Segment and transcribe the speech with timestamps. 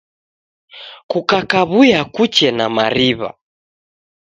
[1.09, 3.29] Kukuaw'uya kuche na mariw'a